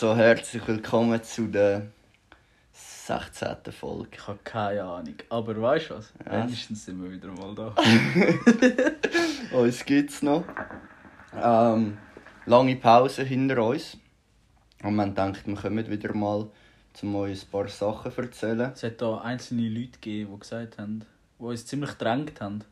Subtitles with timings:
[0.00, 1.88] Also herzlich willkommen zu der
[2.72, 3.72] 16.
[3.72, 4.10] Folge.
[4.12, 5.16] Ich habe keine Ahnung.
[5.28, 6.12] Aber weißt du was?
[6.24, 6.44] Ja.
[6.44, 7.74] Wenigstens sind wir wieder mal da.
[9.58, 10.44] Uns gibt's noch.
[11.34, 11.98] Ähm,
[12.46, 13.96] lange Pause hinter uns.
[14.84, 16.48] Und man denkt, wir kommen wieder mal,
[17.02, 18.70] um euch ein paar Sachen zu erzählen.
[18.72, 21.04] Es hat da einzelne Leute gegeben, die gesagt haben,
[21.40, 22.62] die uns ziemlich gedrängt haben.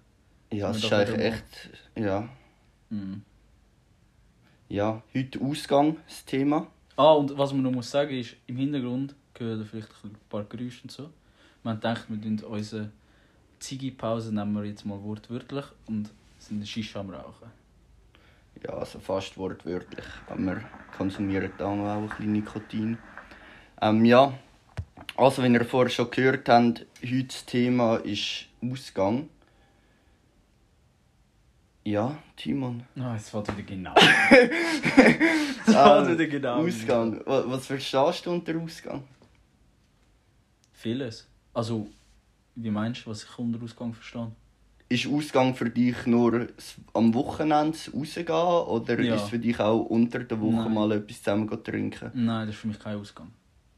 [0.52, 1.70] Ja, es ist eigentlich echt.
[1.96, 2.28] Ja,
[2.90, 3.24] Mhm.
[4.68, 6.68] ja, heute Ausgang, das Thema.
[6.96, 10.84] Ah, und was man noch muss sagen ist, im Hintergrund gehören vielleicht ein paar Geräusche
[10.84, 11.10] und so.
[11.62, 12.90] Man denkt, wir nehmen unsere
[13.60, 17.50] Ziggy-Pause nehmen wir jetzt mal wortwörtlich und sind Shisha am Rauchen.
[18.62, 20.06] Ja, also fast wortwörtlich.
[20.28, 20.62] Aber wir
[20.96, 22.98] konsumieren da auch ein bisschen Nikotin.
[23.82, 24.32] Ähm, ja,
[25.16, 29.28] also wie ihr vorher schon gehört habt, heute das Thema ist Ausgang.
[31.86, 32.82] Ja, Timon.
[32.98, 33.94] Ah, es fällt wieder genau.
[33.94, 36.56] Es fällt wieder genau.
[36.66, 37.20] Ausgang.
[37.24, 39.04] Was, was verstehst du unter Ausgang?
[40.72, 41.28] Vieles.
[41.54, 41.86] Also,
[42.56, 44.32] wie meinst du, was ich unter Ausgang verstehe?
[44.88, 46.48] Ist Ausgang für dich nur
[46.92, 48.28] am Wochenende rausgehen
[48.66, 49.14] oder Ja.
[49.14, 50.74] ist es für dich auch unter der Woche Nein.
[50.74, 52.10] mal etwas zusammen trinken?
[52.14, 53.30] Nein, das ist für mich kein Ausgang.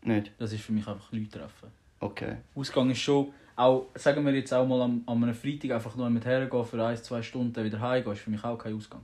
[0.03, 0.33] Nicht?
[0.39, 1.69] Das ist für mich einfach Leute treffen.
[2.01, 2.37] Okay.
[2.55, 6.09] Ausgang ist schon, auch, sagen wir jetzt auch mal am, an einem Freitag einfach nur
[6.11, 9.03] mit hergehen für ein, zwei Stunden wieder heimgehen, ist für mich auch kein Ausgang.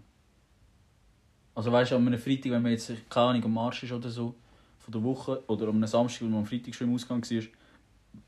[1.56, 4.08] Also weißt du, an einem Freitag, wenn man jetzt, keine Ahnung, am Marsch ist oder
[4.08, 4.34] so,
[4.78, 7.42] von der Woche, oder an einem Samstag, wenn man am Freitag schon im Ausgang war,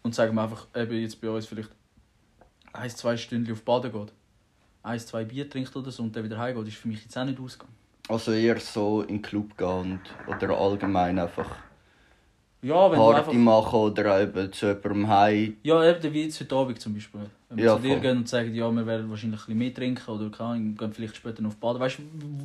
[0.02, 1.70] und sagen wir einfach, eben jetzt bei uns vielleicht
[2.72, 4.12] ein, zwei Stunden auf Baden geht,
[4.82, 7.24] ein, zwei Bier trinkt oder so und dann wieder heimgeht, ist für mich jetzt auch
[7.24, 7.68] nicht Ausgang.
[8.08, 11.56] Also eher so in den Club gehen oder allgemein einfach
[12.66, 13.32] Ja, wenn Party einfach...
[13.34, 15.56] machen oder eben zu jemandem heim.
[15.62, 17.20] Ja, eben wie jetzt heute Abend zum Beispiel.
[17.48, 18.00] Wenn wir Ja, zu dir voll.
[18.00, 21.16] gehen und sagen, ja, wir werden wahrscheinlich ein bisschen mehr trinken oder Ahnung, gehen vielleicht
[21.16, 21.80] später noch auf Baden.
[21.80, 22.02] Weißt du,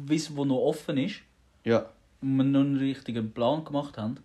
[0.08, 1.22] wie es wo noch offen ist
[1.64, 1.86] Ja,
[2.22, 4.18] und wir noch einen richtigen Plan gemacht haben,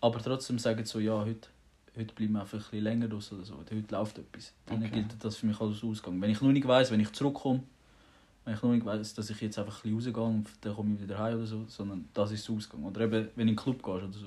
[0.00, 1.48] aber trotzdem sagen so, ja, heute,
[1.96, 4.52] heute bleiben wir einfach ein bisschen länger raus oder so, heute läuft etwas.
[4.66, 4.90] Dann Okay.
[4.94, 6.20] gilt das für mich als Ausgang.
[6.20, 7.62] Wenn ich noch nicht weiss, wenn ich zurückkomme,
[8.44, 10.94] wenn ich noch nicht weiss, dass ich jetzt einfach ein bisschen rausgehe und dann komme
[10.96, 12.82] ich wieder heim oder so, sondern das ist der Ausgang.
[12.82, 14.26] Oder eben, wenn du in den Club gehst oder so.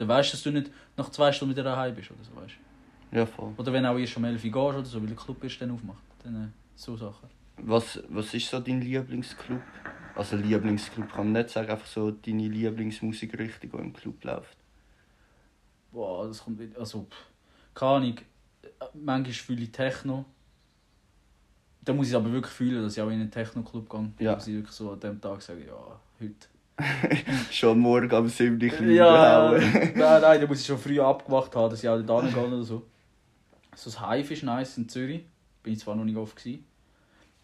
[0.00, 2.54] Dann weißt du, dass du nicht nach zwei Stunden wieder daheim bist oder so, weißt
[3.10, 3.18] du.
[3.18, 3.52] ja voll.
[3.58, 5.72] Oder wenn auch erst um 11 Uhr gehst oder so, weil der Club erst dann
[5.72, 6.02] aufmacht.
[6.24, 7.28] Dann äh, so Sachen.
[7.58, 9.60] Was, was ist so dein Lieblingsclub?
[10.14, 14.56] Also Lieblingsclub kann man nicht sagen, einfach so deine Lieblingsmusikrichtung, die im Club läuft.
[15.92, 16.78] Boah, das kommt wieder.
[16.80, 17.06] Also,
[17.74, 18.16] keine Ahnung.
[18.62, 20.24] Äh, Manchmal fühle ich Techno.
[21.82, 24.12] Da muss ich aber wirklich fühlen, dass ich auch in einen Techno-Club gehe.
[24.18, 24.30] Ja.
[24.30, 26.48] Da muss ich wirklich so an dem Tag sagen, ja, heute.
[27.50, 28.60] Schon morgen am 7.
[28.62, 29.60] Uhr Ja, hauen.
[29.72, 32.62] nein, nein, da muss ich schon früh abgemacht haben, dass ich auch da gehe oder
[32.62, 32.86] so.
[33.76, 35.24] So das Hive ist nice in Zürich.
[35.62, 36.64] Bin ich zwar noch nicht oft gewesen.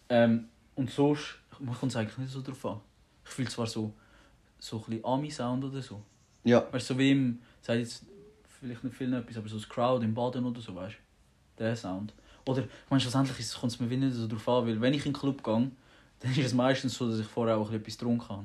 [0.09, 2.81] Ähm, und sonst, man kommt es eigentlich nicht so drauf an.
[3.25, 3.93] Ich fühle zwar so,
[4.59, 6.01] so ein bisschen Ami-Sound oder so.
[6.45, 8.05] Ja, Weißt du, so wie im, sagt jetzt
[8.61, 11.63] vielleicht nicht viel etwas, aber so das Crowd im Baden oder so, weißt du?
[11.63, 12.13] Der Sound.
[12.47, 15.13] Oder, ich meine, schlussendlich kommt es mir nicht so drauf an, weil wenn ich in
[15.13, 15.71] den Club gehe,
[16.21, 18.45] dann ist es meistens so, dass ich vorher auch etwas getrunken habe.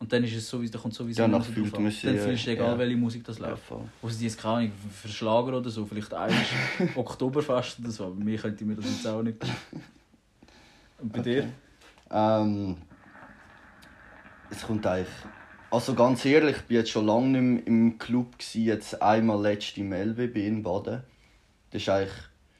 [0.00, 1.92] Und dann ist es sowieso, dann kommt sowieso Danach so fühlt drauf an.
[2.02, 2.78] Dann ja, fühlst du egal, ja.
[2.78, 3.64] welche Musik das ja läuft.
[3.64, 3.82] voll.
[4.00, 6.46] Wo sie jetzt keine Ahnung, für Schlager oder so, vielleicht eines
[6.94, 9.38] Oktoberfest oder so, aber mir könnte mir das jetzt auch nicht.
[11.00, 11.52] Und bei dir?
[12.10, 12.76] Ähm,
[14.50, 15.08] es kommt eigentlich.
[15.70, 18.38] Also ganz ehrlich, ich bin jetzt schon lange nicht mehr im Club.
[18.38, 21.02] Gewesen, jetzt einmal letzte im LWB in Baden.
[21.70, 22.14] Das war eigentlich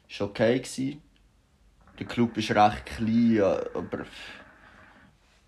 [0.09, 0.59] ist okay.
[0.59, 1.03] Gewesen.
[1.99, 4.05] Der Club ist recht klein, ja, aber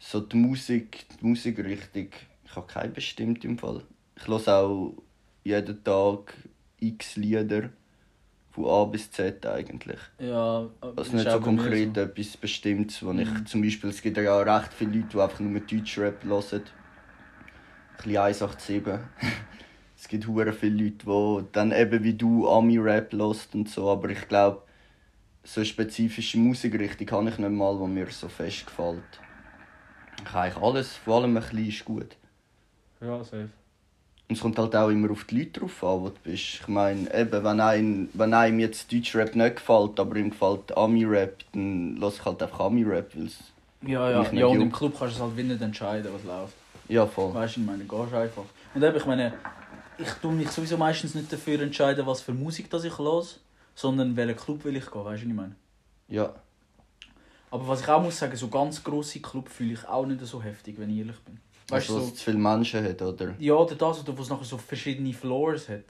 [0.01, 2.09] so die Musik, die Musikrichtung,
[2.45, 3.85] ich habe keine bestimmt im Fall.
[4.17, 4.95] Ich höre auch
[5.45, 6.35] jeden Tag
[6.81, 7.71] x Lieder
[8.53, 10.01] von A bis Z eigentlich.
[10.19, 13.21] Ja, aber Also ist nicht so konkret etwas Bestimmtes, wo Mhm.
[13.21, 16.63] ich zum Beispiel, es gibt ja auch recht viele Leute, die einfach nur Deutschrap hören.
[17.97, 19.11] Ein bisschen 187.
[19.97, 24.11] es gibt hure viele Leute, die dann eben wie du Ami-Rap hören und so, aber
[24.11, 24.63] ich glaube,
[25.45, 29.23] so eine spezifische Musikrichtung habe ich nicht mal, die mir so fest gefällt.
[30.25, 32.17] Ich habe eigentlich alles, vor allem ein bisschen ist gut.
[33.01, 33.49] Ja, safe.
[34.29, 36.61] Und es kommt halt auch immer auf die Leute drauf an, wo du bist.
[36.61, 41.39] Ich meine, eben, wenn, ein, wenn einem jetzt Deutschrap nicht gefällt, aber ihm gefällt Ami-Rap,
[41.53, 43.39] dann lass ich halt einfach Ami-Rap, weil es...
[43.83, 44.71] Ja, ja, ja und im.
[44.71, 46.55] Club kannst du es halt wie nicht entscheiden, was läuft.
[46.89, 47.35] Ja, voll.
[47.35, 48.45] Weißt du, ich meine, gehst einfach.
[48.75, 49.35] Und eben, ich meine,
[49.99, 53.25] ich tue mich sowieso meistens nicht dafür entscheiden, was für Musik das ich höre,
[53.75, 55.57] sondern welchen Club will ich gehen, weißt du, was ich meine?
[56.09, 56.35] Ja,
[57.51, 60.43] Aber was ich auch muss sagen, so ganz grosse Club fühle ich auch nicht so
[60.43, 61.41] heftig, wenn ich ehrlich bin.
[61.69, 63.35] Weißt also, du, so, es zu viele Menschen hat, oder?
[63.39, 65.85] ja, oder das, oder wo es nachher so verschiedene Floors hat.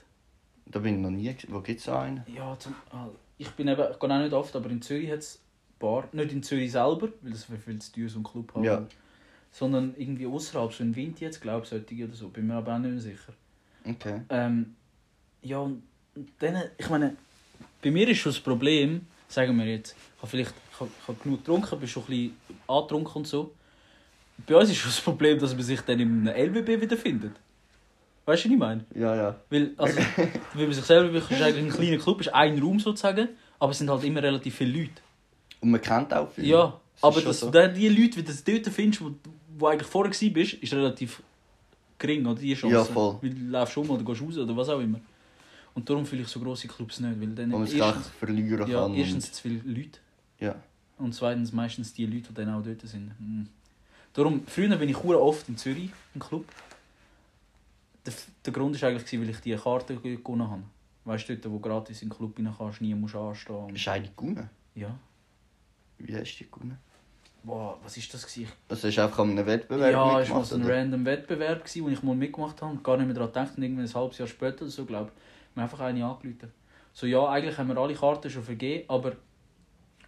[0.66, 1.34] Da bin ich noch nie...
[1.48, 2.22] Wo gibt es einen?
[2.34, 3.08] Ja, zum, ah,
[3.38, 5.40] ich bin eben, ich gehe auch nicht oft, aber in Zürich hat es
[5.78, 8.64] Bar, nicht in Zürich selber, weil das wäre viel zu teuer, so ein Club haben.
[8.64, 8.86] Ja.
[9.50, 12.28] sondern irgendwie außerhalb, so in Wind jetzt, glaube ich, solche oder so.
[12.28, 13.32] Bin mir aber auch nicht mehr sicher.
[13.84, 14.20] Okay.
[14.28, 14.76] Ähm,
[15.42, 15.82] ja, und
[16.38, 17.16] dann, ich meine,
[17.82, 21.08] bei mir ist schon das Problem, sagen wir jetzt, ich habe vielleicht ich habe, ich
[21.08, 22.36] habe genug getrunken, bin schon ein bisschen
[22.66, 23.52] angetrunken und so.
[24.46, 27.32] Bei uns ist das Problem, dass man sich dann in einem LBB wiederfindet.
[28.24, 28.84] Weißt du, was ich meine?
[28.94, 29.36] Ja, ja.
[29.50, 29.98] Weil, also,
[30.54, 33.28] wie man sich selber ist eigentlich ein kleiner Club, ist ein Raum sozusagen,
[33.58, 35.02] aber es sind halt immer relativ viele Leute.
[35.60, 36.46] Und man kennt auch viele.
[36.46, 37.50] Ja, ist aber dass so.
[37.50, 39.10] die Leute, wie du das dort findest, wo,
[39.58, 41.22] wo eigentlich vorher warst, ist, ist relativ
[41.98, 42.40] gering, oder?
[42.40, 42.74] Die Chance.
[42.74, 43.18] Ja, voll.
[43.20, 45.00] Weil du läufst um oder gehst raus oder was auch immer.
[45.74, 47.82] Und darum fühle ich so grosse Clubs nicht, weil dann Wo man sich
[48.18, 48.94] verlieren ja, kann.
[48.94, 49.98] erstens zu viele Leute
[50.38, 50.54] und, ja.
[50.98, 53.14] und zweitens meistens die Leute, die dann auch dort sind.
[53.18, 53.46] Mhm.
[54.12, 56.44] Darum, früher bin ich oft in Zürich im Club.
[58.04, 58.12] Der,
[58.44, 60.62] der Grund war eigentlich, weil ich die Karte gewonnen habe.
[61.04, 63.56] Weißt du, dort, wo gratis in den Club rein kannst, nie musst anstehen.
[63.56, 64.50] Und, Ist eine gewonnen?
[64.74, 64.96] ja.
[65.98, 66.78] Wie hast du die gewonnen?
[67.42, 68.26] Boah, was ist das?
[68.26, 68.50] Gewesen?
[68.68, 72.02] Hast du einfach an einem Wettbewerb Ja, es war ein random Wettbewerb, gewesen, wo ich
[72.02, 72.76] mal mitgemacht habe.
[72.78, 73.56] Gar nicht mehr daran gedacht.
[73.56, 75.22] Und irgendwann ein halbes Jahr später oder so, glaube ich,
[75.54, 76.52] mir einfach eine angerufen.
[76.92, 79.12] So, ja, eigentlich haben wir alle Karten schon vergeben, aber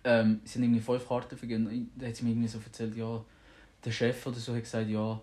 [0.05, 1.67] ähm, es sind irgendwie fünf Karten vergeben.
[1.67, 3.21] Und Da hat sie mir irgendwie so erzählt, ja,
[3.85, 5.21] der Chef oder so hat gesagt, ja,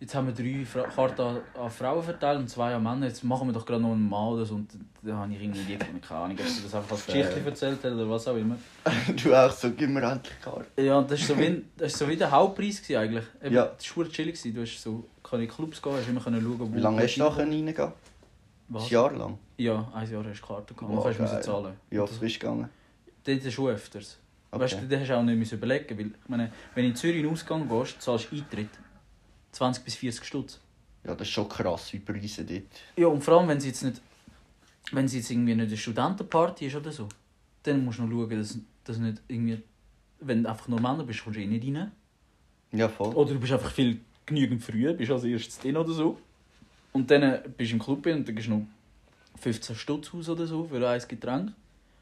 [0.00, 3.24] jetzt haben wir drei Fra Karten an, an Frauen verteilt und zwei an Männer, jetzt
[3.24, 4.54] machen wir doch gerade noch einen Mann oder so.
[4.54, 4.70] Und
[5.02, 7.92] da habe ich irgendwie die keine Ahnung, ob sie das einfach als Geschichte erzählt hat
[7.92, 8.56] oder was auch immer.
[9.22, 10.82] du auch so, gib mir endlich Karte.
[10.82, 13.24] Ja, das war so wie, das ist so wie der Hauptpreis gewesen eigentlich.
[13.42, 13.66] Eben, Ja.
[13.66, 14.40] Das war chillig.
[14.40, 16.74] Du hast so, in Clubs gehen, hast immer können schauen, wo...
[16.74, 17.92] Wie lange hast du nachher reingehen?
[18.68, 18.90] Ein Was?
[18.90, 19.38] Jahr lang?
[19.56, 20.92] Ja, ein Jahr hast du Karten gehabt.
[20.94, 21.76] Oh, kannst du zahlen.
[21.90, 22.68] Ja, das, frisch gegangen.
[23.24, 24.18] das ist schon öfters.
[24.50, 24.62] Okay.
[24.62, 27.16] Weißt du, da hast du auch nicht überlegen, weil ich meine, wenn du in Zürich
[27.16, 28.70] in den Ausgang gehst, zahlst du Eintritt.
[29.52, 30.60] 20 bis 40 Stutz.
[31.04, 32.62] Ja, das ist schon krass, wie Preise dort.
[32.96, 34.00] Ja, und vor allem, wenn sie jetzt nicht...
[34.92, 37.08] Wenn sie jetzt irgendwie nicht eine Studentenparty ist oder so,
[37.62, 39.62] dann musst du noch schauen, dass, dass nicht irgendwie...
[40.20, 41.92] Wenn du einfach nur Männer bist, kommst du eh nicht rein.
[42.72, 43.14] Ja, voll.
[43.14, 46.18] Oder du bist einfach viel genügend früh, bist als erstes drin oder so.
[46.98, 48.62] Und dann äh, bist du im Club und dann gehst du noch
[49.40, 51.52] 15 Stutz aus oder so für ein Getränk.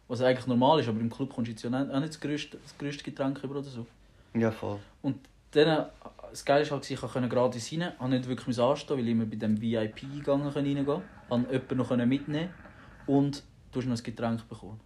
[0.08, 2.56] Was eigentlich normal ist, aber im Club kommst du jetzt ja auch nicht das grösste,
[2.62, 3.84] das grösste Getränk über oder so.
[4.32, 4.78] Ja, voll.
[5.02, 5.18] Und
[5.50, 5.84] dann, äh,
[6.30, 9.26] das Geile ist halt, ich konnte gratis rein, habe nicht wirklich anstehen, weil ich immer
[9.26, 11.04] bei dem VIP-Eingang reingehen konnte.
[11.28, 12.48] Habe jemanden noch mitnehmen
[13.06, 13.42] und
[13.72, 14.80] du hast noch ein Getränk bekommen.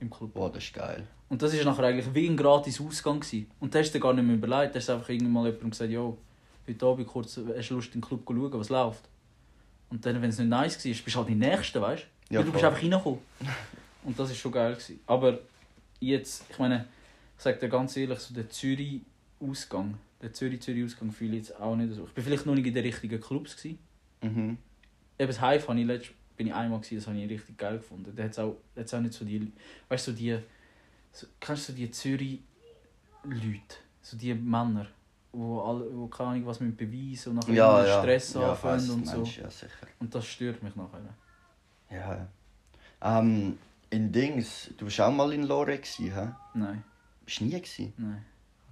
[0.00, 0.32] Im Club.
[0.32, 1.06] Boah, das ist geil.
[1.28, 3.20] Und das war nachher eigentlich wie ein gratis Ausgang.
[3.20, 3.50] Gewesen.
[3.60, 4.74] Und da hast du dir gar nicht mehr überlegt.
[4.74, 6.16] Da hast du einfach irgendwann mal jemandem gesagt, jo,
[6.66, 9.09] heute Abend kurz, hast du Lust in den Club zu schauen, was läuft?
[9.90, 12.34] Und dann, wenn es nicht nice war, bist du halt die Nächste, weißt du?
[12.34, 13.20] Ja, du bist einfach reingekommen.
[14.04, 14.72] Und das war schon geil.
[14.74, 15.00] Gewesen.
[15.06, 15.40] Aber
[15.98, 16.86] jetzt, ich meine,
[17.36, 21.92] ich sage dir ganz ehrlich, so der Zürich-Ausgang, der Zürich-Zürich-Ausgang fühle ich jetzt auch nicht
[21.94, 22.04] so.
[22.04, 23.56] Ich bin vielleicht noch nicht in den richtigen Clubs.
[23.56, 23.78] Gewesen.
[24.22, 24.58] Mhm.
[25.18, 27.78] Eben das Hive habe ich letzt, bin ich einmal gewesen, das habe ich richtig geil
[27.78, 28.12] gefunden.
[28.14, 29.52] Da hat es auch, hat's auch nicht so die,
[29.88, 30.38] weißt du, so die,
[31.12, 32.40] so, kennst du so die Zürich
[33.24, 34.86] Leute, so die Männer,
[35.32, 37.98] wo alle, wo keine Ahnung was mit beweisen und nachher Ja, ja.
[38.00, 39.16] Stress ja, anfangen und so.
[39.16, 39.86] Mensch, ja, sicher.
[39.98, 41.00] Und das stört mich nachher.
[41.90, 42.26] Ja.
[43.02, 43.58] Ähm,
[43.90, 46.28] in Dings, du warst auch mal in Lore, gewesen, hä?
[46.54, 46.84] Nein,
[47.24, 47.92] Bist du nie gewesen?
[47.96, 48.24] nein.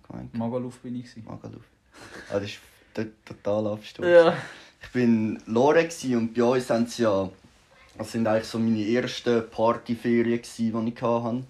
[0.06, 1.24] Gemeint, Magaluf bin ich gewesen.
[1.26, 1.64] Magaluf.
[2.30, 2.60] Ah, das ist
[3.24, 4.08] total Absturz.
[4.08, 4.34] Ja.
[4.80, 7.28] Ich bin in Lore gewesen und bei uns haben sie ja.
[7.96, 11.44] Das sind eigentlich so meine ersten Partyferien, gewesen, die ich hatte.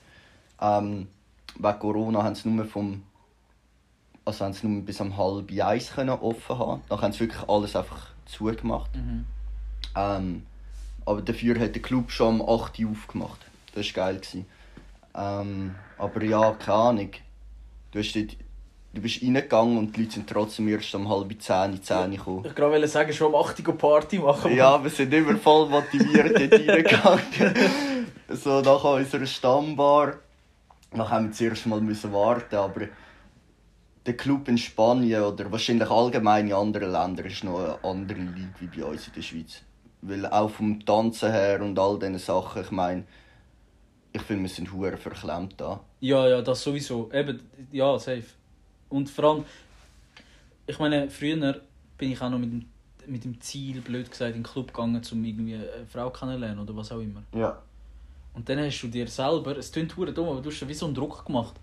[0.60, 1.08] Ähm,
[1.56, 3.02] wegen Corona haben sie nur vom.
[4.28, 6.82] Also haben sie nur bis um halb eins können offen haben.
[6.90, 8.94] Dann haben sie wirklich alles einfach zugemacht.
[8.94, 9.24] Mhm.
[9.96, 10.46] Ähm,
[11.06, 13.40] aber dafür hat der Club schon um 8 Uhr aufgemacht.
[13.74, 14.16] Das war geil.
[14.16, 14.44] gewesen.
[15.14, 17.10] Ähm, aber ja, keine Ahnung.
[17.90, 18.36] Du, hast dort,
[18.92, 22.40] du bist reingegangen und die Leute sind trotzdem erst um halb 10, 10 gekommen.
[22.40, 24.54] Ich wollte gerade sagen, schon um 8 Uhr Party machen.
[24.54, 28.06] Ja, wir sind immer voll motiviert dort reingegangen.
[28.28, 30.16] so nach unserer Stammbar.
[30.90, 32.88] Dann haben wir zuerst mal müssen warten, aber
[34.08, 38.48] der Club in Spanien oder wahrscheinlich allgemein in anderen Ländern ist noch eine andere Liga
[38.58, 39.62] wie bei uns in der Schweiz.
[40.00, 43.04] Weil auch vom Tanzen her und all diesen Sachen, ich meine,
[44.12, 45.80] ich finde, wir sind hure verklemmt da.
[46.00, 47.10] Ja, ja, das sowieso.
[47.12, 48.24] Eben, ja, safe.
[48.88, 49.44] Und vor allem,
[50.66, 51.60] ich meine, früher
[51.98, 52.64] bin ich auch noch mit dem,
[53.06, 56.74] mit dem Ziel, blöd gesagt, in den Club gegangen, um irgendwie eine Frau kennenzulernen oder
[56.74, 57.22] was auch immer.
[57.34, 57.60] Ja.
[58.32, 60.74] Und dann hast du dir selber, es klingt hure dumm, aber du hast dir wie
[60.74, 61.56] so einen Druck gemacht.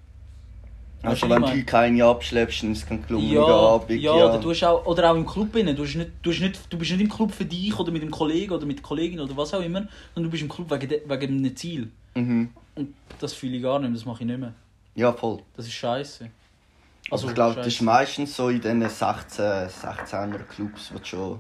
[1.08, 4.02] Also wenn du keine abschleppst, dann ist es kein gelungener Ja, Abend.
[4.02, 5.76] ja, Oder, du hast auch, oder auch im Club innen.
[5.76, 8.12] Du, hast nicht, du, nicht, du bist nicht im Club für dich oder mit dem
[8.12, 10.90] Kollegen oder mit der Kollegin oder was auch immer, sondern du bist im Club wegen,
[10.90, 11.92] de, wegen einem Ziel.
[12.16, 12.50] Mhm.
[12.76, 14.54] Und das fühle ich gar nicht mehr, das mache ich nicht mehr.
[14.96, 15.40] Ja, voll.
[15.56, 16.30] Das ist scheiße.
[17.12, 21.40] Also, ich glaube, das ist meistens so in diesen 16, 16er Clubs, wo schon.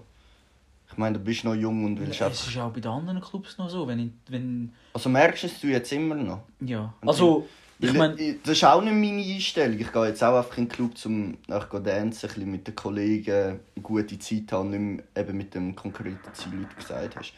[0.91, 3.19] Ich meine, du bist noch jung und willst Ja, es ist auch bei den anderen
[3.19, 3.87] Clubs noch so.
[3.87, 6.43] Wenn, ich, wenn Also merkst du es jetzt immer noch?
[6.61, 6.93] ja.
[7.01, 7.47] Und Also,
[7.79, 9.77] Ich mein- das ist auch nicht meine Einstellung.
[9.79, 13.31] Ich gehe jetzt auch einfach in den Club, um nach ein bisschen mit den Kollegen
[13.75, 17.33] eine gute Zeit haben, nicht mehr eben mit dem konkreten Ziel, wie du gesagt hast.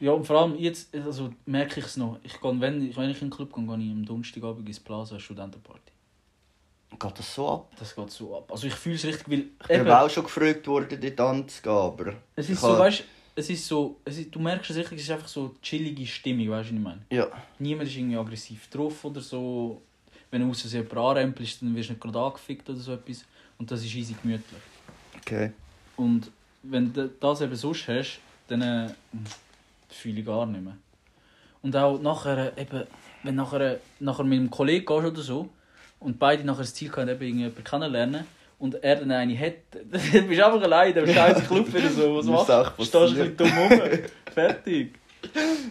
[0.00, 2.18] Ja, und vor allem jetzt also merke ich es noch.
[2.22, 4.80] Ich gehe, wenn, ich- wenn ich in den Club gehe, gehe ich am Donnerstagabend ins
[4.80, 5.80] Plaza Studentenparty.
[6.98, 7.72] Geht das so ab?
[7.78, 8.50] Das geht so ab.
[8.52, 12.12] Also ich fühle es richtig, weil Ich bin auch schon gefragt worden, dort anzugehen, aber...
[12.36, 15.10] es ist so, weißt es ist so, es ist, du merkst es richtig, es ist
[15.10, 17.00] einfach so chillige Stimmung, weißt du, was ich meine?
[17.10, 19.80] Ja, Niemand ist irgendwie aggressiv drauf oder so.
[20.30, 23.24] Wenn du aus jemanden anrempelst, dann wirst du nicht gerade angefickt oder so etwas.
[23.58, 24.62] Und das ist easy gemütlich.
[25.18, 25.52] okay.
[25.96, 26.30] Und
[26.62, 28.90] wenn du das eben sonst hast, dann äh,
[29.88, 30.76] fühle ich gar nicht mehr.
[31.60, 32.84] Und auch nachher, äh, eben,
[33.22, 35.48] wenn du nachher, nachher mit einem Kollegen gehst oder so
[36.00, 38.24] und beide nachher das Ziel haben, eben irgendjemanden kennenlernen
[38.62, 41.90] und er dann eine hat, dann bist du einfach allein in dem scheiß Club wieder
[41.90, 42.16] so.
[42.16, 42.84] Was machst du?
[42.84, 43.80] Stehst ein bisschen dumm rum.
[44.32, 44.94] Fertig.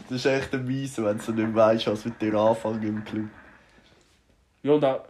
[0.10, 3.30] Das ist echt ein Mies, wenn du nicht weißt, was mit dir anfangen im Club.
[4.64, 5.06] Ja, und auch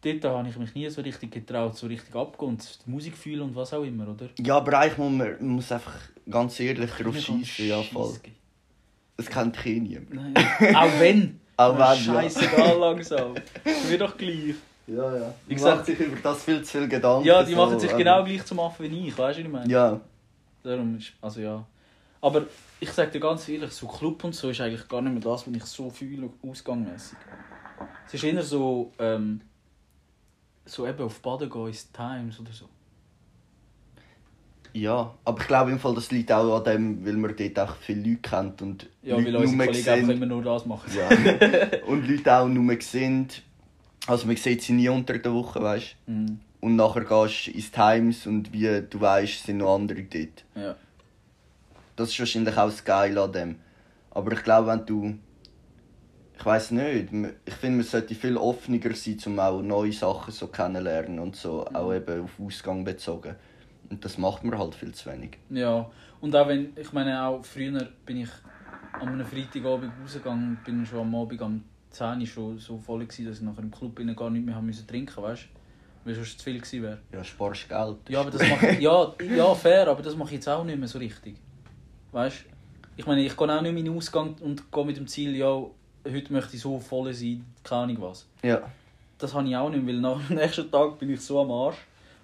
[0.00, 3.74] dort habe ich mich nie so richtig getraut, so richtig die Musik fühlen und was
[3.74, 4.28] auch immer, oder?
[4.38, 5.94] Ja, aber eigentlich muss man, man muss einfach
[6.30, 8.14] ganz ehrlich kann schießen, ja voll.
[9.16, 10.14] Das kennt eh niemand.
[10.14, 10.34] Nein.
[10.76, 11.40] Auch wenn.
[11.56, 12.22] Auch wenn, ja.
[12.22, 13.34] Scheißegal langsam.
[13.88, 14.54] Mir doch gleich.
[14.86, 15.34] Ja, ja.
[15.48, 17.26] Die gesagt- macht sich über das viel zu viel Gedanken.
[17.26, 19.46] Ja, die so, machen sich ähm, genau gleich zum Affen wie ich, weißt du, was
[19.46, 19.70] ich meine?
[19.72, 20.00] Ja,
[20.62, 21.64] Darum ist, also ja.
[22.20, 22.42] Aber
[22.80, 25.46] ich sag dir ganz ehrlich, so Club und so ist eigentlich gar nicht mehr das,
[25.46, 27.18] was ich so fühle, ausgangmäßig.
[28.06, 29.40] Es ist eher so, ähm,
[30.64, 32.66] so eben auf Baden gehen ins Times oder so.
[34.72, 35.14] ja.
[35.24, 38.00] Aber ich glaube im Fall, das liegt auch an dem, weil man dort auch viele
[38.08, 40.90] Leute kennt und Ja, Leute weil unsere Kollegen einfach sehen- immer nur das machen.
[40.96, 41.08] Ja.
[41.86, 43.28] und Leute auch nur sehen.
[44.06, 46.12] Also man sieht sie nie unter der Woche, weißt du.
[46.12, 46.40] Mhm.
[46.60, 50.44] Und nachher gehst du ins Times und wie du weißt, sind noch andere dort.
[50.54, 50.76] Ja.
[51.96, 53.56] Das ist wahrscheinlich auch das Geile an dem.
[54.10, 55.18] Aber ich glaube, wenn du.
[56.36, 57.12] Ich weiß nicht.
[57.44, 61.66] Ich finde, man sollte viel offener sein, um auch neue Sachen so kennenlernen und so.
[61.68, 61.76] Mhm.
[61.76, 63.36] Auch eben auf Ausgang bezogen.
[63.90, 65.38] Und das macht man halt viel zu wenig.
[65.50, 65.88] Ja,
[66.20, 68.30] und auch wenn, ich meine, auch früher bin ich
[68.92, 71.62] an einem Freitagabend rausgegangen, bin schon am Abend am
[71.94, 74.66] 10 Uhr schon so voll gewesen, dass ich nachher im Club gar nicht mehr haben
[74.66, 75.48] müssen trinken, weißt du?
[76.06, 76.98] Weil sonst zu viel gewesen wäre.
[77.12, 77.96] Ja, sparst Geld.
[78.08, 80.78] Ja, aber das mache ich, ja, ja, fair, aber das mache ich jetzt auch nicht
[80.78, 81.36] mehr so richtig.
[82.12, 82.48] Weißt du?
[82.96, 85.34] Ich meine, ich gehe auch nicht mehr in den Ausgang und gehe mit dem Ziel,
[85.34, 85.48] ja,
[86.06, 88.26] heute möchte ich so voll sein, keine Ahnung was.
[88.42, 88.60] Ja.
[89.18, 91.78] Das habe ich auch nicht, weil nach dem nächsten Tag bin ich so am Arsch.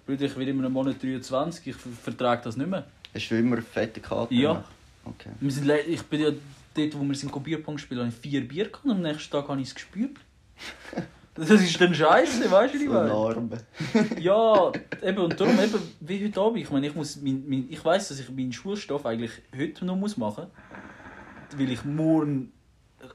[0.05, 2.85] Blöd, ich wieder in einem Monat 23, ich ver- vertrage das nicht mehr.
[3.13, 4.33] Hast du immer fette Karte?
[4.33, 4.53] Ja.
[4.53, 4.71] gemacht?
[5.05, 5.29] Okay.
[5.39, 6.29] Wir sind, ich bin ja
[6.73, 9.47] dort, wo wir sind Bierpong spielen, habe ich vier Bier gehabt und am nächsten Tag
[9.47, 10.17] habe ich es gespürt.
[11.33, 14.19] Das ist dann scheiße, weißt du, wie ich.
[14.21, 16.59] Ja, eben, und darum eben, wie heute Abend.
[16.59, 19.95] Ich meine, ich, muss mein, mein, ich weiss, dass ich meinen Schulstoff eigentlich heute noch
[19.95, 21.59] muss machen muss.
[21.59, 22.51] Weil ich morgen.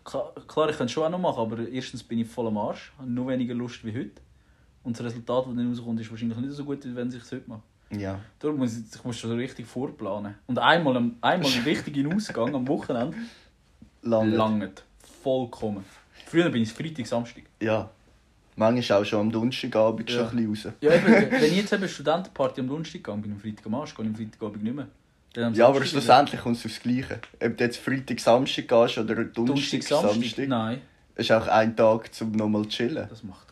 [0.02, 0.32] Klar,
[0.70, 2.92] ich kann es schon auch noch machen, aber erstens bin ich voll am Arsch.
[2.98, 4.22] Habe noch weniger Lust wie heute.
[4.82, 7.30] Und das Resultat, das dann rauskommt, ist wahrscheinlich nicht so gut, wie wenn ich es
[7.30, 7.62] heute mache.
[7.90, 8.18] Ja.
[8.38, 10.34] Darum muss ich, ich muss schon so richtig vorplanen.
[10.46, 13.16] Und einmal, einmal einen richtigen Ausgang am Wochenende
[14.06, 14.84] Langt.
[15.22, 15.84] Vollkommen.
[16.26, 17.44] Früher bin ich Freitag, Samstag.
[17.60, 17.90] Ja.
[18.56, 20.16] Manchmal auch schon am Donnerstagabend Ja.
[20.28, 20.76] schon ein bisschen raus.
[20.80, 23.66] Ja, eben, wenn ich jetzt eben eine Studentenparty am Donnerstag gehe, bin ich am Freitag
[23.66, 24.86] am Arsch, gehe ich am Freitagabend nicht mehr.
[25.52, 27.20] Ja, aber schlussendlich kommt es aufs Gleiche.
[27.44, 30.48] Ob du jetzt Freitag, Samstag gehst oder Donnerstag, Samstag, Samstag?
[30.48, 30.80] Nein,
[31.14, 33.06] ist auch ein Tag zum nochmal zu chillen.
[33.10, 33.45] das macht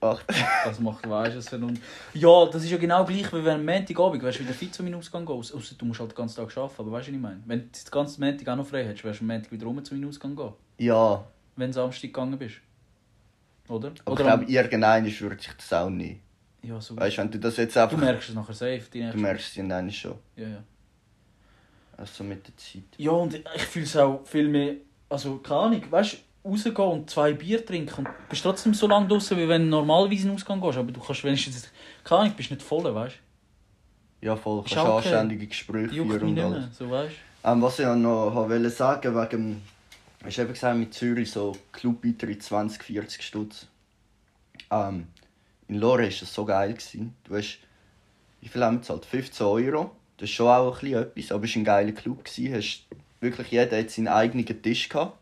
[0.00, 0.46] einen grossen Unterschied.
[0.60, 1.84] Ach, Das macht, weißt du, einen Unterschied.
[2.14, 4.82] Ja, das ist ja genau gleich, wie wenn am Montagabend, weißt du, wieder fit zu
[4.82, 5.54] meinem Ausgang gehst.
[5.54, 7.40] Ausser du musst halt den ganzen Tag arbeiten, aber weißt du, was ich meine?
[7.46, 9.84] Wenn du den ganzen Montag auch noch frei hättest, wärst du am Montag wieder rum
[9.84, 10.52] zu meinem Ausgang gehen.
[10.78, 11.24] ja,
[11.56, 12.56] Wenn du Samstag gegangen bist.
[13.68, 13.92] Oder?
[14.04, 16.20] aber Oder ich glaube, irgendeiner würde sich das auch nicht.
[16.62, 16.96] Ja, so.
[16.96, 17.96] Weißt du, wenn du das jetzt du einfach.
[17.98, 18.82] merkst es nachher safe.
[18.92, 20.14] Die Du merkst es irgendwann schon.
[20.36, 20.62] Ja, ja.
[21.96, 22.82] Also mit der Zeit.
[22.96, 24.74] Ja, und ich fühle es auch viel mehr,
[25.08, 29.08] also keine Ahnung, weißt du, rausgehen und zwei Bier trinken und bist trotzdem so lange
[29.08, 31.70] draußen, wie wenn du normalerweise in den Ausgang gehst, aber du kannst wenigstens,
[32.04, 33.16] keine Ahnung, bist nicht voll, weißt
[34.22, 34.62] Ja, voll.
[34.62, 34.96] Kannst okay.
[34.96, 36.06] anständige Gespräche du?
[36.06, 36.76] Führen und alles.
[36.76, 39.62] so weißt Ähm, was ich noch wollte sagen, wegen.
[40.22, 43.66] Hast du eben gesagt, mit Zürich so Clubbeitritt 20, 40 Stutz.
[44.70, 45.06] Ähm,
[45.68, 46.74] in Lore war das so geil.
[46.74, 47.14] Gewesen.
[47.24, 47.58] Du hast.
[48.42, 49.06] Wie viel haben wir gezahlt?
[49.06, 49.92] 15 Euro.
[50.18, 52.24] Das ist schon auch ein bisschen etwas, aber es war ein geiler Club.
[52.24, 52.54] Gewesen.
[52.54, 52.86] Hast
[53.20, 55.16] wirklich jeder hat seinen eigenen Tisch gehabt.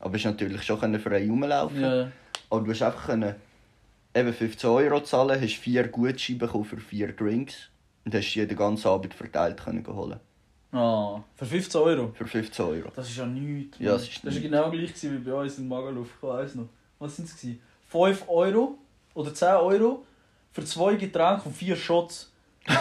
[0.00, 1.80] Aber es natürlich schon frei rumlaufen.
[1.80, 2.10] Ja,
[2.50, 3.34] Aber du hast einfach können,
[4.14, 7.68] eben 15 Euro zahlen, hast vier Gutscheine bekommen für vier Drinks
[8.04, 10.20] und hast die den ganzen Abend verteilt können holen.
[10.72, 12.12] ah, für 15 Euro.
[12.14, 12.90] Für 15 Euro.
[12.94, 13.78] Das ist ja nichts.
[13.78, 14.42] Ja, es ist das war nichts.
[14.42, 16.68] genau gleich wie bei uns in Magaluf, ich weiss noch.
[16.98, 17.36] Was waren es?
[17.40, 17.60] gewesen?
[17.88, 18.78] 5 Euro
[19.14, 20.04] oder 10 Euro
[20.52, 22.32] für zwei Getränke und vier Shots.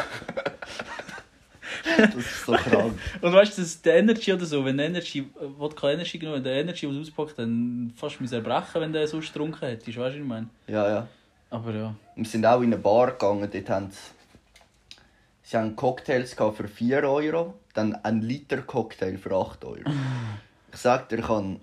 [1.98, 2.94] Das ist so krank.
[3.22, 6.62] Und weißt du, der Energy oder so, wenn Energy, äh, Wodka Energy genommen, wenn der
[6.62, 10.16] Energy was auspackt, dann fast müssen erbrechen, wenn der sonst getrunken hättest, weißt du, was
[10.16, 10.48] ich meine?
[10.68, 11.08] Ja, ja.
[11.50, 11.96] Aber ja.
[12.16, 13.98] Wir sind auch in eine Bar gegangen, dort haben sie...
[15.44, 19.80] Sie haben Cocktails für 4 Euro, dann ein Liter Cocktail für 8 Euro.
[20.74, 21.56] Ich sag dir, ich habe,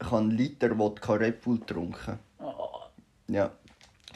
[0.00, 2.18] ich habe einen Liter Wodka Red Bull getrunken.
[3.28, 3.50] Ja.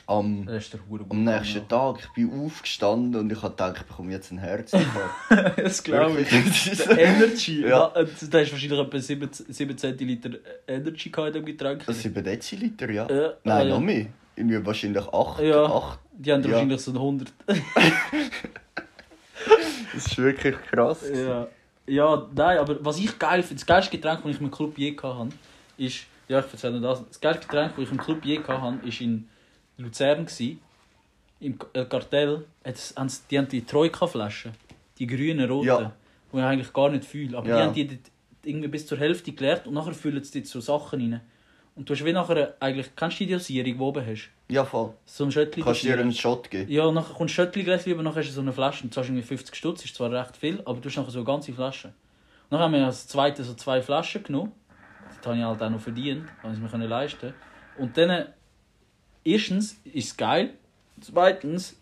[0.09, 4.31] Am, ist am nächsten Tag, ich bin aufgestanden und ich habe gedacht, ich bekomme jetzt
[4.31, 5.59] einen Herzinfarkt.
[5.59, 6.29] Das glaube ich.
[6.87, 7.63] Der Energy.
[7.67, 7.89] Ja.
[7.89, 10.31] Da hast du wahrscheinlich etwa 7, 7 Zentiliter
[10.69, 11.85] Energy in dem Getränk.
[11.87, 13.11] Das sind 7 Deziliter, ja.
[13.11, 13.69] Ja, Nein, ah, ja.
[13.71, 14.07] noch mehr.
[14.37, 15.41] Irgendwie wahrscheinlich 8.
[15.43, 15.65] Ja.
[15.65, 15.99] 8.
[16.13, 16.51] Die haben Ja.
[16.53, 17.33] wahrscheinlich so ein 100.
[19.93, 21.05] Das ist wirklich krass.
[21.13, 21.49] ja.
[21.89, 24.97] ja, nein, aber was ich geil finde, das geilste Getränk, das ich im Club je
[25.03, 25.31] hatte,
[25.79, 26.05] ist.
[26.29, 27.09] Ja, ich erzähle noch das.
[27.09, 29.29] Das geilste Getränk, das ich im Club je hatte, war in
[29.79, 30.27] Luzern.
[30.27, 30.61] Gewesen.
[31.41, 34.53] Im äh, Kartell haben die haben die Troika-Flaschen,
[34.99, 35.93] die grünen, roten, Ja.
[36.33, 37.37] die ich eigentlich gar nicht fühle.
[37.37, 37.57] Aber Ja.
[37.71, 38.01] die haben die
[38.51, 41.21] irgendwie bis zur Hälfte geleert und nachher füllen sie so Sachen rein.
[41.75, 44.31] Und du hast wie nachher eigentlich, kennst du die Dosierung, die du oben hast?
[44.49, 44.95] Ja, voll.
[45.05, 46.71] So ein Schöttli Kannst du dir einen Shot geben?
[46.71, 49.55] Ja, nachher kommt Schöttli-Gläschen über, nachher hast du so eine Flasche und zahlst irgendwie 50
[49.55, 51.93] Stutz, ist zwar recht viel, aber du hast nachher so eine ganze Flasche.
[52.49, 54.53] Dann haben wir als zweite so zwei Flaschen genommen.
[55.09, 57.35] Das habe ich halt auch noch verdient, habe ich es mir leisten.
[57.77, 58.29] Und dann,
[59.27, 60.51] erstens ist es geil,
[61.01, 61.77] zweitens,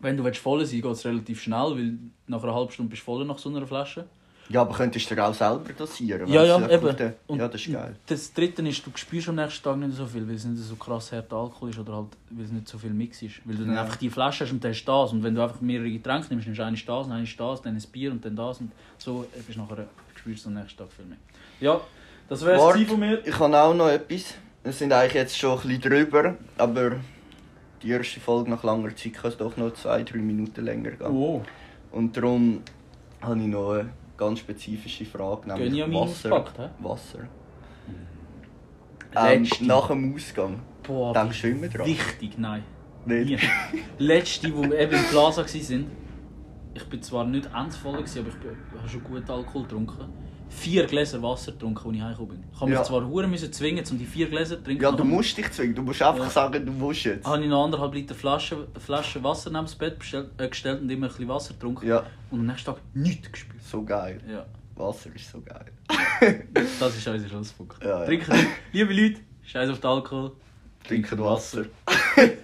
[0.00, 1.94] wenn du willst voll sein geht es relativ schnell, weil
[2.26, 4.04] nach einer halben Stunde bist du voll nach so einer Flasche.
[4.50, 6.28] Ja, aber könntest du dir auch selber dosieren?
[6.30, 6.86] Ja, ja, eben.
[6.86, 7.96] auf den- Ja, das ist geil.
[8.06, 10.76] Das dritte ist, du spürst am nächsten Tag nicht so viel, weil es nicht so
[10.76, 13.36] krass harter Alkohol ist oder halt, weil es nicht so viel Mix ist.
[13.46, 13.82] Weil du dann Ja.
[13.84, 15.12] einfach die Flasche hast und dann hast du das.
[15.12, 17.82] Und wenn du einfach mehrere Getränke nimmst, nimmst du eine das, eine das, dann ein
[17.90, 18.60] Bier und dann das.
[18.60, 21.16] Und so bist du nachher, spürst du am nächsten Tag viel mehr.
[21.60, 21.80] Ja,
[22.28, 23.26] das wäre es von mir.
[23.26, 24.34] Ich habe auch noch etwas.
[24.64, 26.92] Wir sind eigentlich jetzt schon ein bisschen drüber, aber
[27.82, 31.06] die erste Folge nach langer Zeit kann es doch noch zwei, drei Minuten länger gehen.
[31.06, 31.42] Oh,
[31.92, 32.62] Und darum
[33.20, 36.32] habe ich noch eine ganz spezifische Frage, nämlich Gönjamin Wasser.
[36.32, 36.68] auspackt, hä?
[36.80, 37.18] Wasser.
[39.16, 39.66] Ähm, Letzte.
[39.66, 40.60] nach dem Ausgang.
[40.82, 41.86] boah, Denkst du immer dran?
[41.86, 42.64] wichtig, nein.
[43.06, 43.26] Nicht?
[43.28, 43.38] Nie.
[43.98, 45.86] Letzte, wo wir eben im Plaza waren,
[46.74, 49.62] ich bin zwar nicht ganz voll, gewesen, aber ich bin- ich habe schon gut Alkohol
[49.64, 50.12] getrunken.
[50.48, 52.44] Vier Gläser Wasser getrunken, als ich heimgekommen bin.
[52.52, 52.84] Ich habe mich Ja.
[52.84, 54.82] zwar hure müssen zwingen, um die vier Gläser zu trinken.
[54.82, 55.74] Ja, du musst dich zwingen.
[55.74, 56.30] Du musst einfach Ja.
[56.30, 57.26] sagen, du musst jetzt.
[57.26, 60.90] habe ich noch anderthalb Liter Flasche, Flasche Wasser neben das Bett bestellt, äh, gestellt und
[60.90, 61.86] immer ein bisschen Wasser getrunken.
[61.86, 63.62] Ja, Und am nächsten Tag nichts gespürt.
[63.62, 64.20] so geil.
[64.30, 65.66] Ja, Wasser ist so geil.
[66.80, 67.82] das ist unser Schlusspunkt.
[67.82, 68.06] Ja, ja.
[68.06, 68.32] Trinken,
[68.72, 70.32] liebe Leute, scheiß auf den Alkohol.
[70.86, 71.64] Trinken Wasser.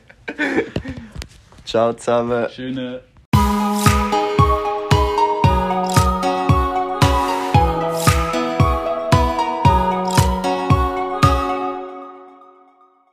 [1.65, 2.49] Ciao zusammen.
[2.51, 2.99] Schönen